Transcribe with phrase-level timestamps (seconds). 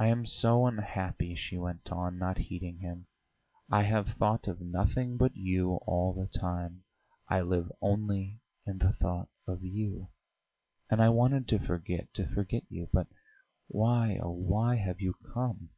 [0.00, 3.06] "I am so unhappy," she went on, not heeding him.
[3.70, 6.82] "I have thought of nothing but you all the time;
[7.28, 10.08] I live only in the thought of you.
[10.90, 13.06] And I wanted to forget, to forget you; but
[13.68, 15.70] why, oh, why, have you come?"